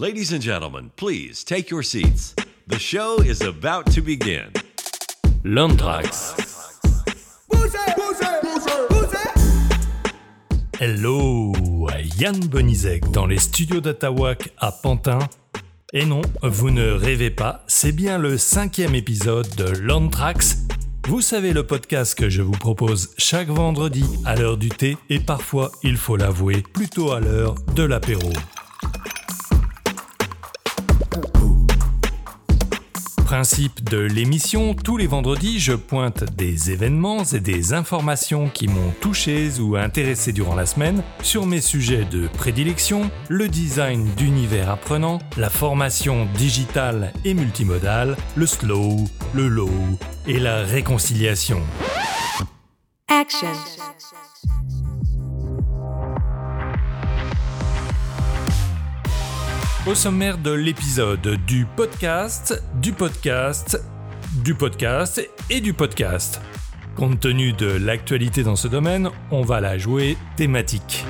Ladies 0.00 0.32
and 0.32 0.40
gentlemen, 0.40 0.92
please 0.94 1.42
take 1.42 1.70
your 1.70 1.82
seats. 1.82 2.36
The 2.68 2.78
show 2.78 3.16
is 3.20 3.40
about 3.40 3.90
to 3.94 4.00
begin. 4.00 4.52
L'Anthrax. 5.42 6.36
Hello, 10.78 11.52
Yann 12.16 12.38
Bonizek 12.46 13.10
dans 13.10 13.26
les 13.26 13.38
studios 13.38 13.80
d'Atawak 13.80 14.50
à 14.58 14.70
Pantin. 14.70 15.18
Et 15.92 16.06
non, 16.06 16.22
vous 16.44 16.70
ne 16.70 16.92
rêvez 16.92 17.30
pas, 17.30 17.64
c'est 17.66 17.90
bien 17.90 18.18
le 18.18 18.38
cinquième 18.38 18.94
épisode 18.94 19.52
de 19.56 19.64
L'Anthrax. 19.80 20.58
Vous 21.08 21.22
savez 21.22 21.52
le 21.52 21.66
podcast 21.66 22.14
que 22.16 22.28
je 22.28 22.42
vous 22.42 22.52
propose 22.52 23.10
chaque 23.18 23.48
vendredi 23.48 24.04
à 24.24 24.36
l'heure 24.36 24.58
du 24.58 24.68
thé 24.68 24.96
et 25.10 25.18
parfois, 25.18 25.72
il 25.82 25.96
faut 25.96 26.16
l'avouer, 26.16 26.62
plutôt 26.72 27.10
à 27.10 27.18
l'heure 27.18 27.56
de 27.74 27.82
l'apéro. 27.82 28.30
Principe 33.28 33.84
de 33.84 33.98
l'émission, 33.98 34.72
tous 34.72 34.96
les 34.96 35.06
vendredis, 35.06 35.60
je 35.60 35.74
pointe 35.74 36.24
des 36.34 36.70
événements 36.70 37.24
et 37.24 37.40
des 37.40 37.74
informations 37.74 38.48
qui 38.48 38.68
m'ont 38.68 38.94
touché 39.02 39.50
ou 39.60 39.76
intéressé 39.76 40.32
durant 40.32 40.54
la 40.54 40.64
semaine 40.64 41.02
sur 41.22 41.44
mes 41.44 41.60
sujets 41.60 42.06
de 42.06 42.26
prédilection, 42.26 43.10
le 43.28 43.48
design 43.48 44.06
d'univers 44.16 44.70
apprenant, 44.70 45.18
la 45.36 45.50
formation 45.50 46.26
digitale 46.38 47.12
et 47.26 47.34
multimodale, 47.34 48.16
le 48.34 48.46
slow, 48.46 48.96
le 49.34 49.46
low 49.46 49.68
et 50.26 50.38
la 50.38 50.62
réconciliation. 50.62 51.60
Action. 53.08 53.48
Au 59.88 59.94
sommaire 59.94 60.36
de 60.36 60.50
l'épisode 60.50 61.38
du 61.46 61.64
podcast, 61.64 62.62
du 62.74 62.92
podcast, 62.92 63.82
du 64.44 64.54
podcast 64.54 65.26
et 65.48 65.62
du 65.62 65.72
podcast. 65.72 66.42
Compte 66.94 67.20
tenu 67.20 67.54
de 67.54 67.68
l'actualité 67.68 68.42
dans 68.42 68.54
ce 68.54 68.68
domaine, 68.68 69.08
on 69.30 69.40
va 69.40 69.62
la 69.62 69.78
jouer 69.78 70.18
thématique. 70.36 71.06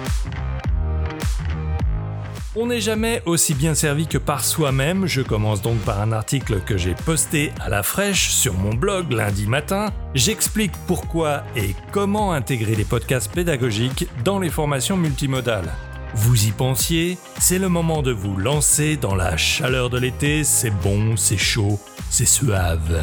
On 2.54 2.66
n'est 2.66 2.80
jamais 2.80 3.20
aussi 3.26 3.52
bien 3.52 3.74
servi 3.74 4.06
que 4.06 4.16
par 4.16 4.44
soi-même. 4.44 5.06
Je 5.06 5.22
commence 5.22 5.60
donc 5.60 5.78
par 5.78 6.00
un 6.00 6.12
article 6.12 6.60
que 6.60 6.76
j'ai 6.76 6.94
posté 6.94 7.50
à 7.60 7.68
la 7.68 7.82
fraîche 7.82 8.28
sur 8.28 8.54
mon 8.54 8.74
blog 8.74 9.10
lundi 9.10 9.48
matin. 9.48 9.90
J'explique 10.14 10.72
pourquoi 10.86 11.42
et 11.56 11.74
comment 11.90 12.32
intégrer 12.32 12.76
les 12.76 12.84
podcasts 12.84 13.32
pédagogiques 13.32 14.06
dans 14.24 14.38
les 14.38 14.50
formations 14.50 14.96
multimodales. 14.96 15.72
Vous 16.14 16.46
y 16.46 16.50
pensiez 16.52 17.18
C'est 17.38 17.58
le 17.58 17.68
moment 17.68 18.02
de 18.02 18.12
vous 18.12 18.36
lancer 18.36 18.96
dans 18.96 19.14
la 19.14 19.36
chaleur 19.36 19.90
de 19.90 19.98
l'été, 19.98 20.44
c'est 20.44 20.70
bon, 20.70 21.16
c'est 21.16 21.36
chaud, 21.36 21.78
c'est 22.10 22.26
suave. 22.26 23.00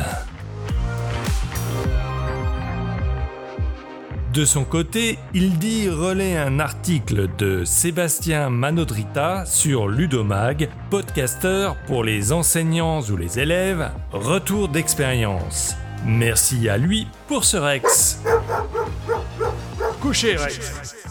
De 4.33 4.43
son 4.43 4.65
côté, 4.65 5.17
il 5.33 5.57
dit 5.59 5.87
relaie 5.87 6.35
un 6.35 6.59
article 6.59 7.29
de 7.37 7.63
Sébastien 7.63 8.49
Manodrita 8.49 9.45
sur 9.45 9.87
Ludomag, 9.87 10.69
podcaster 10.89 11.69
pour 11.87 12.03
les 12.03 12.33
enseignants 12.33 13.01
ou 13.03 13.15
les 13.15 13.39
élèves, 13.39 13.89
retour 14.11 14.67
d'expérience. 14.67 15.75
Merci 16.05 16.67
à 16.67 16.77
lui 16.77 17.07
pour 17.27 17.45
ce 17.45 17.55
Rex. 17.55 18.19
Couchez 20.01 20.35
Rex. 20.35 21.04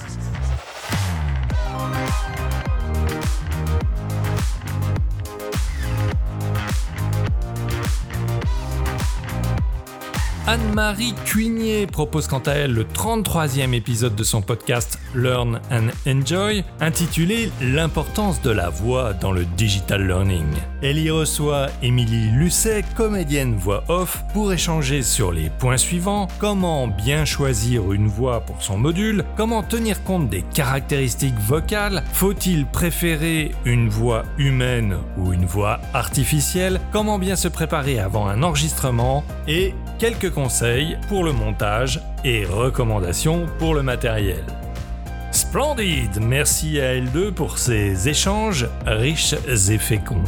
Anne-Marie 10.47 11.15
Cuigné 11.25 11.87
propose 11.87 12.27
quant 12.27 12.41
à 12.41 12.53
elle 12.53 12.75
le 12.75 12.85
33e 12.85 13.73
épisode 13.73 14.15
de 14.15 14.25
son 14.25 14.43
podcast 14.43 14.99
Learn 15.15 15.59
and 15.71 15.87
Enjoy, 16.07 16.63
intitulé 16.81 17.51
L'importance 17.63 18.43
de 18.43 18.51
la 18.51 18.69
voix 18.69 19.15
dans 19.15 19.33
le 19.33 19.47
digital 19.47 20.07
learning. 20.07 20.45
Elle 20.83 20.99
y 20.99 21.11
reçoit 21.11 21.69
Émilie 21.83 22.29
Lucet, 22.31 22.85
comédienne 22.95 23.57
voix 23.57 23.85
off, 23.89 24.23
pour 24.35 24.53
échanger 24.53 25.03
sur 25.03 25.33
les 25.33 25.49
points 25.49 25.79
suivants. 25.79 26.29
Comment 26.39 26.89
bien 26.89 27.25
choisir 27.25 27.93
une 27.93 28.09
voix 28.09 28.41
pour 28.41 28.63
son 28.63 28.77
module, 28.77 29.25
comment 29.39 29.63
tenir 29.63 30.05
compte 30.05 30.29
des 30.29 30.43
caractéristiques 30.43 31.39
vocales, 31.39 32.05
faut-il 32.13 32.67
préférer 32.67 33.53
une 33.65 33.89
voix 33.89 34.25
humaine 34.37 34.99
ou 35.17 35.33
une 35.33 35.47
voix 35.47 35.81
artificielle, 35.95 36.83
comment 36.93 37.19
bien 37.19 37.35
se 37.35 37.49
préparer 37.49 37.99
avant 37.99 38.27
un 38.27 38.43
enregistrement? 38.43 39.25
Et 39.49 39.73
quelques 39.99 40.34
conseils 40.35 40.99
pour 41.09 41.25
le 41.25 41.33
montage 41.33 42.01
et 42.25 42.45
recommandations 42.45 43.47
pour 43.59 43.75
le 43.75 43.83
matériel. 43.83 44.45
Splendide 45.31 46.21
Merci 46.21 46.81
à 46.81 46.95
L2 46.95 47.33
pour 47.33 47.59
ces 47.59 48.09
échanges 48.09 48.69
riches 48.87 49.35
et 49.49 49.79
féconds. 49.79 50.25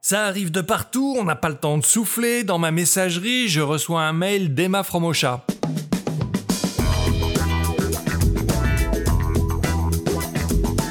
Ça 0.00 0.24
arrive 0.24 0.50
de 0.50 0.62
partout, 0.62 1.16
on 1.18 1.24
n'a 1.24 1.36
pas 1.36 1.50
le 1.50 1.56
temps 1.56 1.76
de 1.76 1.84
souffler. 1.84 2.44
Dans 2.44 2.58
ma 2.58 2.70
messagerie, 2.70 3.48
je 3.48 3.60
reçois 3.60 4.02
un 4.02 4.14
mail 4.14 4.54
d'Emma 4.54 4.82
Fromocha. 4.82 5.44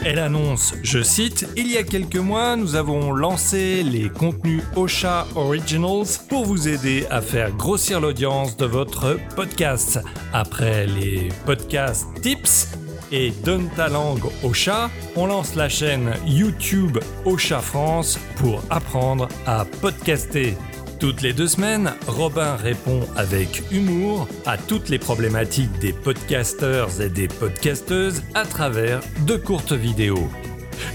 Elle 0.09 0.19
annonce, 0.19 0.73
je 0.83 1.03
cite, 1.03 1.45
Il 1.57 1.69
y 1.69 1.75
a 1.75 1.83
quelques 1.83 2.15
mois, 2.15 2.55
nous 2.55 2.77
avons 2.77 3.11
lancé 3.11 3.83
les 3.83 4.07
contenus 4.07 4.63
Ocha 4.77 5.27
Originals 5.35 6.07
pour 6.29 6.45
vous 6.45 6.69
aider 6.69 7.05
à 7.09 7.19
faire 7.19 7.51
grossir 7.51 7.99
l'audience 7.99 8.55
de 8.55 8.65
votre 8.65 9.17
podcast. 9.35 9.99
Après 10.31 10.87
les 10.87 11.27
podcasts 11.45 12.07
Tips 12.21 12.69
et 13.11 13.33
Donne 13.43 13.69
ta 13.75 13.89
langue 13.89 14.23
Ocha, 14.45 14.89
on 15.17 15.25
lance 15.25 15.55
la 15.55 15.67
chaîne 15.67 16.13
YouTube 16.25 16.99
Ocha 17.25 17.59
France 17.59 18.17
pour 18.37 18.63
apprendre 18.69 19.27
à 19.45 19.65
podcaster. 19.81 20.55
Toutes 20.99 21.21
les 21.21 21.31
deux 21.31 21.47
semaines, 21.47 21.93
Robin 22.07 22.55
répond 22.55 23.01
avec 23.15 23.63
humour 23.71 24.27
à 24.47 24.57
toutes 24.57 24.89
les 24.89 24.97
problématiques 24.97 25.77
des 25.79 25.93
podcasters 25.93 27.01
et 27.01 27.09
des 27.09 27.27
podcasteuses 27.27 28.23
à 28.33 28.45
travers 28.45 29.01
de 29.27 29.35
courtes 29.35 29.73
vidéos. 29.73 30.27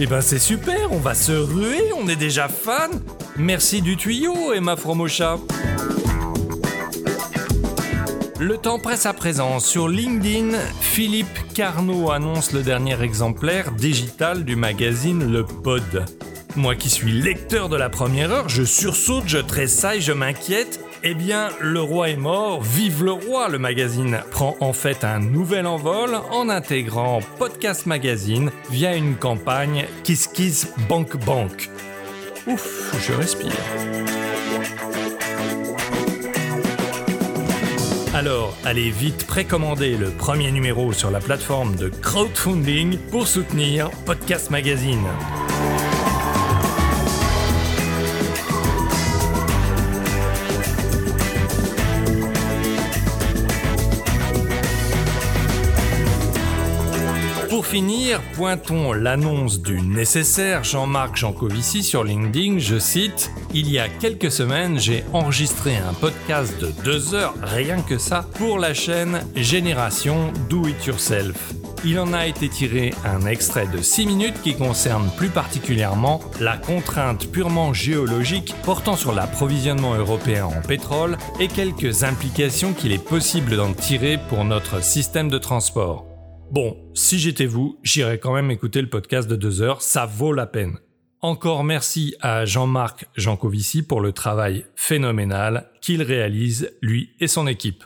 Eh 0.01 0.07
ben 0.07 0.21
c'est 0.21 0.41
super, 0.41 0.91
on 0.91 0.99
va 0.99 1.15
se 1.15 1.31
ruer, 1.31 1.93
on 1.97 2.09
est 2.09 2.17
déjà 2.17 2.49
fan. 2.49 2.91
Merci 3.37 3.81
du 3.81 3.97
tuyau, 3.97 4.53
Emma 4.53 4.75
Fromocha. 4.75 5.39
Le 8.41 8.59
temps 8.59 8.81
presse 8.81 9.07
à 9.07 9.13
présent. 9.13 9.61
Sur 9.61 9.89
LinkedIn, 9.89 10.59
Philippe 10.81 11.39
Carnot 11.55 12.11
annonce 12.11 12.53
le 12.53 12.63
dernier 12.63 13.01
exemplaire 13.01 13.71
digital 13.71 14.45
du 14.45 14.57
magazine 14.57 15.31
Le 15.31 15.45
Pod. 15.45 16.05
Moi 16.55 16.75
qui 16.75 16.91
suis 16.91 17.13
lecteur 17.13 17.69
de 17.71 17.77
la 17.77 17.89
première 17.89 18.31
heure, 18.31 18.49
je 18.49 18.63
sursaute, 18.63 19.25
je 19.27 19.39
tressaille, 19.39 20.03
je 20.03 20.13
m'inquiète. 20.13 20.81
Eh 21.03 21.15
bien, 21.15 21.49
Le 21.61 21.81
Roi 21.81 22.11
est 22.11 22.17
mort, 22.17 22.63
vive 22.63 23.03
le 23.03 23.13
roi, 23.13 23.49
le 23.49 23.59
magazine 23.59 24.21
prend 24.31 24.57
en 24.61 24.73
fait 24.73 25.03
un 25.03 25.19
nouvel 25.19 25.67
envol 25.67 26.11
en 26.31 26.49
intégrant 26.49 27.21
Podcast 27.39 27.87
Magazine 27.87 28.51
via 28.71 28.95
une 28.95 29.17
campagne 29.17 29.87
Kiss 30.05 30.29
Kiss 30.29 30.69
Bank 30.89 31.17
Bank. 31.25 31.71
Ouf, 32.47 32.95
je 33.05 33.13
respire. 33.15 33.53
Alors, 38.15 38.55
allez 38.65 38.91
vite 38.91 39.27
précommander 39.27 39.97
le 39.97 40.11
premier 40.11 40.51
numéro 40.53 40.93
sur 40.93 41.11
la 41.11 41.19
plateforme 41.19 41.77
de 41.77 41.89
crowdfunding 41.89 42.99
pour 43.11 43.27
soutenir 43.27 43.91
Podcast 44.05 44.51
Magazine. 44.51 45.07
Pour 57.53 57.67
finir, 57.67 58.23
pointons 58.35 58.95
l'annonce 58.95 59.61
du 59.61 59.83
nécessaire 59.83 60.65
Jean-Marc 60.65 61.19
Jancovici 61.19 61.83
sur 61.83 62.03
LinkedIn, 62.03 62.59
je 62.59 62.79
cite 62.79 63.31
Il 63.53 63.71
y 63.71 63.79
a 63.79 63.91
quelques 63.91 64.33
semaines, 64.33 64.79
j'ai 64.79 65.05
enregistré 65.13 65.77
un 65.77 65.93
podcast 65.93 66.59
de 66.63 66.73
deux 66.83 67.15
heures, 67.15 67.35
rien 67.43 67.83
que 67.83 67.99
ça, 67.99 68.27
pour 68.39 68.59
la 68.59 68.73
chaîne 68.73 69.21
Génération 69.37 70.33
Do 70.49 70.67
It 70.67 70.87
Yourself. 70.87 71.53
Il 71.85 72.01
en 72.01 72.15
a 72.15 72.27
été 72.27 72.49
tiré 72.49 72.95
un 73.05 73.27
extrait 73.27 73.67
de 73.67 73.83
6 73.83 74.07
minutes 74.07 74.41
qui 74.43 74.57
concerne 74.57 75.11
plus 75.19 75.29
particulièrement 75.29 76.23
la 76.41 76.57
contrainte 76.57 77.31
purement 77.31 77.75
géologique 77.75 78.55
portant 78.65 78.97
sur 78.97 79.13
l'approvisionnement 79.13 79.95
européen 79.95 80.47
en 80.47 80.63
pétrole 80.67 81.19
et 81.39 81.49
quelques 81.49 82.03
implications 82.03 82.73
qu'il 82.73 82.93
est 82.93 83.07
possible 83.07 83.59
d'en 83.59 83.75
tirer 83.75 84.19
pour 84.31 84.47
notre 84.47 84.83
système 84.83 85.29
de 85.29 85.37
transport. 85.37 86.12
Bon, 86.53 86.77
si 86.93 87.19
j'étais 87.19 87.47
vous, 87.47 87.79
j'irais 87.83 88.19
quand 88.19 88.35
même 88.35 88.51
écouter 88.51 88.83
le 88.83 88.91
podcast 88.91 89.27
de 89.27 89.37
deux 89.37 89.63
heures, 89.63 89.81
ça 89.81 90.05
vaut 90.05 90.35
la 90.35 90.45
peine. 90.45 90.77
Encore 91.23 91.65
merci 91.65 92.15
à 92.21 92.45
Jean-Marc 92.45 93.07
Jancovici 93.17 93.83
pour 93.83 94.03
le 94.03 94.13
travail 94.13 94.67
phénoménal 94.77 95.71
qu'il 95.81 96.03
réalise, 96.03 96.71
lui 96.83 97.15
et 97.21 97.27
son 97.27 97.47
équipe. 97.47 97.85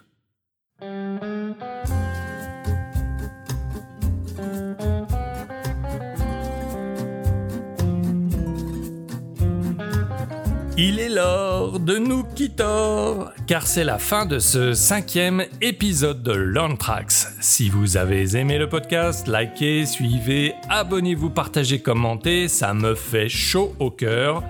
Il 10.76 10.98
est 10.98 11.08
l'heure 11.08 11.78
de 11.78 11.98
nous 11.98 12.24
quitter, 12.24 13.14
car 13.46 13.64
c'est 13.64 13.84
la 13.84 13.98
fin 13.98 14.26
de 14.26 14.40
ce 14.40 14.74
cinquième 14.74 15.44
épisode 15.60 16.24
de 16.24 16.32
Learn 16.32 16.76
Tracks. 16.76 17.25
Si 17.48 17.69
vous 17.69 17.96
avez 17.96 18.37
aimé 18.37 18.58
le 18.58 18.69
podcast, 18.69 19.28
likez, 19.28 19.87
suivez, 19.87 20.54
abonnez-vous, 20.69 21.31
partagez, 21.31 21.78
commentez, 21.78 22.48
ça 22.48 22.75
me 22.75 22.96
fait 22.96 23.28
chaud 23.28 23.72
au 23.78 23.88
cœur, 23.88 24.43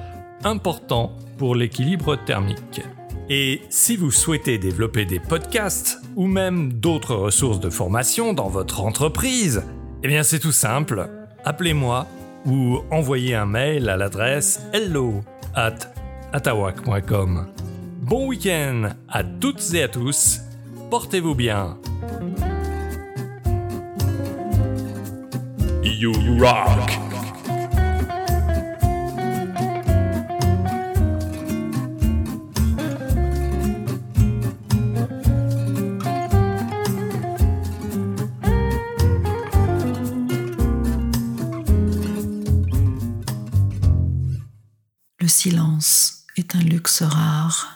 important 0.45 1.13
pour 1.37 1.55
l'équilibre 1.55 2.17
thermique. 2.17 2.81
Et 3.29 3.61
si 3.69 3.99
vous 3.99 4.11
souhaitez 4.11 4.57
développer 4.57 5.05
des 5.05 5.21
podcasts 5.21 5.99
ou 6.17 6.27
même 6.27 6.73
d'autres 6.73 7.15
ressources 7.15 7.61
de 7.61 7.69
formation 7.69 8.33
dans 8.33 8.49
votre 8.49 8.81
entreprise, 8.81 9.63
eh 10.03 10.09
bien 10.09 10.23
c'est 10.23 10.39
tout 10.41 10.51
simple, 10.51 11.07
appelez-moi 11.45 12.07
ou 12.47 12.79
envoyez 12.91 13.35
un 13.35 13.47
mail 13.47 13.91
à 13.91 13.99
l'adresse 13.99 14.63
hello 14.73 15.23
at 15.55 15.77
atawak.com. 16.33 17.47
Bon 18.01 18.27
week-end 18.27 18.89
à 19.07 19.23
toutes 19.23 19.75
et 19.75 19.83
à 19.83 19.89
tous, 19.89 20.41
portez-vous 20.91 21.35
bien. 21.35 21.77
You 25.99 26.13
rock! 26.39 26.91
Le 45.19 45.29
silence 45.29 46.27
est 46.37 46.55
un 46.55 46.61
luxe 46.61 47.01
rare. 47.01 47.76